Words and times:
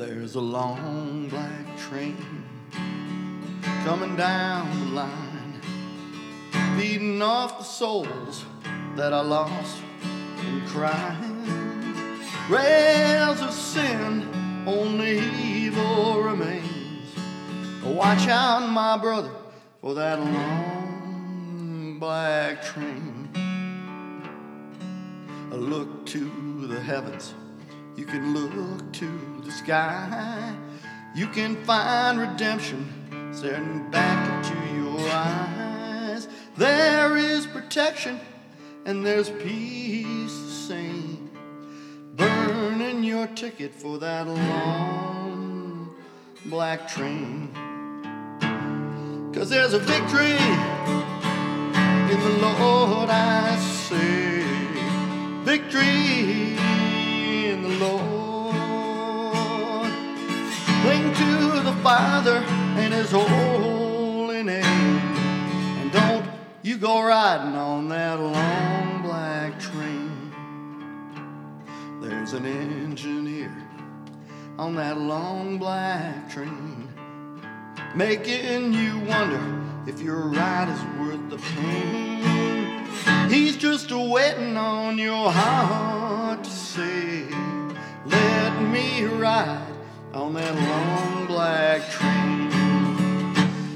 There's 0.00 0.34
a 0.34 0.40
long 0.40 1.28
black 1.28 1.76
train 1.76 2.16
coming 3.84 4.16
down 4.16 4.70
the 4.80 4.86
line, 4.92 5.60
feeding 6.78 7.20
off 7.20 7.58
the 7.58 7.64
souls 7.64 8.46
that 8.96 9.12
I 9.12 9.20
lost 9.20 9.82
in 10.40 10.62
crime. 10.68 11.44
Rails 12.48 13.42
of 13.42 13.52
sin, 13.52 14.64
only 14.66 15.18
evil 15.18 16.22
remains. 16.22 17.14
Watch 17.84 18.26
out, 18.26 18.70
my 18.70 18.96
brother, 18.96 19.32
for 19.82 19.92
that 19.92 20.18
long 20.18 21.98
black 22.00 22.62
train. 22.62 23.28
Look 25.50 26.06
to 26.06 26.66
the 26.68 26.80
heavens 26.80 27.34
you 28.00 28.06
can 28.06 28.32
look 28.32 28.92
to 28.92 29.42
the 29.44 29.52
sky. 29.52 30.56
You 31.14 31.26
can 31.26 31.54
find 31.64 32.18
redemption 32.18 32.88
staring 33.30 33.90
back 33.90 34.46
into 34.46 34.58
your 34.74 35.06
eyes. 35.10 36.26
There 36.56 37.18
is 37.18 37.46
protection 37.46 38.18
and 38.86 39.04
there's 39.04 39.28
peace 39.28 40.32
the 40.32 40.50
same. 40.50 41.30
Burning 42.16 43.04
your 43.04 43.26
ticket 43.26 43.74
for 43.74 43.98
that 43.98 44.26
long 44.26 45.94
black 46.46 46.88
train. 46.88 47.50
Cause 49.34 49.50
there's 49.50 49.74
a 49.74 49.78
victory 49.78 50.38
in 52.12 52.20
the 52.26 52.38
Lord, 52.40 53.10
I 53.10 53.56
say. 53.58 54.42
Victory 55.44 56.56
Lord. 57.80 58.52
Cling 60.82 61.14
to 61.14 61.62
the 61.62 61.72
Father 61.82 62.36
and 62.76 62.92
His 62.92 63.10
holy 63.10 64.42
name. 64.42 64.64
And 64.64 65.90
don't 65.90 66.26
you 66.62 66.76
go 66.76 67.02
riding 67.02 67.54
on 67.54 67.88
that 67.88 68.20
long 68.20 69.02
black 69.02 69.58
train. 69.58 70.32
There's 72.02 72.34
an 72.34 72.44
engineer 72.44 73.56
on 74.58 74.74
that 74.74 74.98
long 74.98 75.56
black 75.56 76.28
train, 76.30 76.86
making 77.94 78.74
you 78.74 78.98
wonder 79.00 79.62
if 79.86 80.02
your 80.02 80.28
ride 80.28 80.68
is 80.68 80.82
worth 81.00 81.30
the 81.30 81.38
pain. 81.38 82.86
He's 83.30 83.56
just 83.56 83.90
waiting 83.90 84.58
on 84.58 84.98
your 84.98 85.30
heart 85.30 86.44
to 86.44 86.50
say. 86.50 87.29
Me 88.72 89.04
ride 89.04 89.66
on 90.14 90.34
that 90.34 90.54
long 90.54 91.26
black 91.26 91.90
train. 91.90 92.48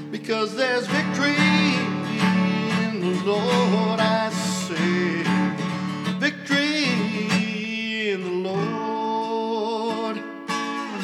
Because 0.09 0.55
there's 0.55 0.87
victory 0.87 1.35
in 2.85 3.01
the 3.01 3.21
Lord, 3.25 3.99
I 3.99 4.29
say. 4.29 5.23
Victory 6.19 6.85
in 8.11 8.23
the 8.23 8.49
Lord. 8.49 10.15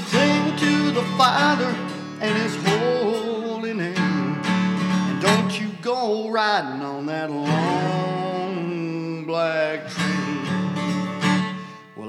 Sing 0.07 0.55
to 0.55 0.91
the 0.91 1.03
Father 1.17 1.75
and 2.21 2.37
His 2.37 2.55
holy 2.65 3.73
name. 3.73 3.97
And 3.97 5.21
don't 5.21 5.59
you 5.59 5.67
go 5.81 6.29
riding 6.29 6.81
on 6.81 7.07
that 7.07 7.29
long 7.29 8.20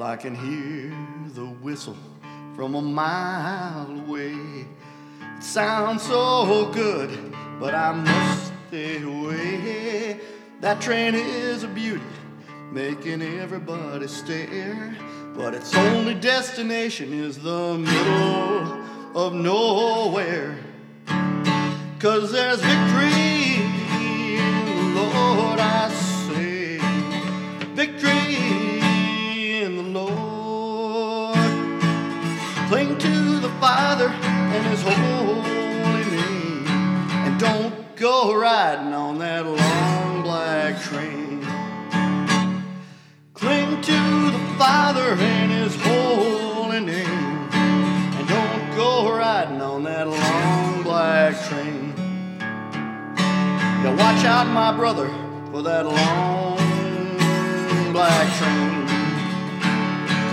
I 0.02 0.16
can 0.16 0.34
hear 0.34 0.92
the 1.32 1.46
whistle 1.62 1.96
from 2.56 2.74
a 2.74 2.82
mile 2.82 3.88
away. 4.00 4.34
It 5.36 5.42
sounds 5.42 6.02
so 6.02 6.72
good, 6.72 7.08
but 7.60 7.72
I 7.72 7.92
must 7.92 8.52
stay 8.66 9.00
away. 9.00 10.18
That 10.60 10.80
train 10.80 11.14
is 11.14 11.62
a 11.62 11.68
beauty, 11.68 12.02
making 12.72 13.22
everybody 13.22 14.08
stare. 14.08 14.96
But 15.36 15.54
its 15.54 15.72
only 15.72 16.14
destination 16.14 17.12
is 17.12 17.38
the 17.38 17.78
middle 17.78 18.84
of 19.16 19.34
nowhere. 19.34 20.58
Cause 22.00 22.32
there's 22.32 22.60
victory 22.60 23.22
Father 33.62 34.09
and 34.09 34.67
His 34.67 34.83
holy 34.83 36.05
name. 36.11 36.67
And 36.67 37.39
don't 37.39 37.95
go 37.95 38.34
riding 38.34 38.93
on 38.93 39.19
that 39.19 39.47
long 39.47 40.23
black 40.23 40.83
train. 40.83 41.47
Cling 43.34 43.81
to 43.81 44.31
the 44.33 44.55
Father 44.59 45.15
and 45.15 45.53
His 45.53 45.77
holy 45.81 46.81
name. 46.81 47.49
And 47.53 48.27
don't 48.27 48.75
go 48.75 49.17
riding 49.17 49.61
on 49.61 49.84
that 49.84 50.09
long 50.09 50.83
black 50.83 51.41
train. 51.47 51.94
Yeah, 53.17 53.94
watch 53.94 54.25
out, 54.25 54.49
my 54.49 54.77
brother, 54.77 55.06
for 55.53 55.62
that 55.62 55.87
long 55.87 56.56
black 57.93 58.27
train. 58.39 58.89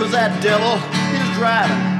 Cause 0.00 0.10
that 0.10 0.42
devil 0.42 0.74
is 1.14 1.36
driving 1.38 1.99